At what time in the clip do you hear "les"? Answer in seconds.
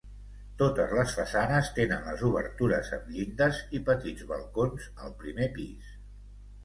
0.99-1.11, 2.11-2.23